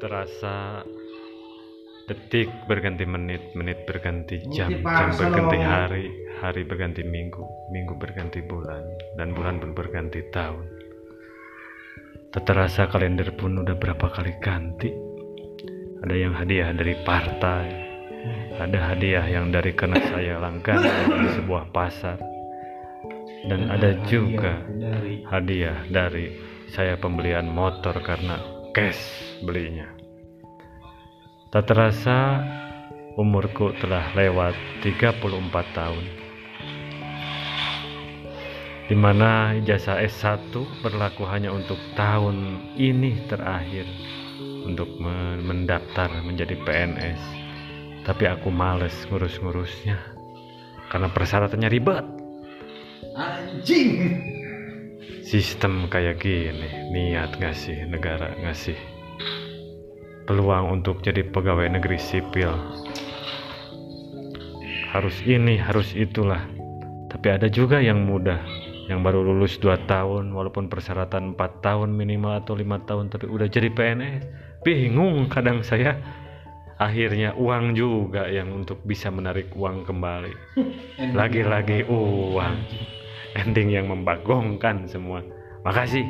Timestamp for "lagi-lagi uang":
81.22-82.89